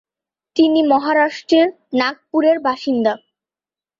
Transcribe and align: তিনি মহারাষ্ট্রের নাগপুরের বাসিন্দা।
তিনি 0.55 0.79
মহারাষ্ট্রের 0.83 1.67
নাগপুরের 1.93 2.57
বাসিন্দা। 2.59 3.13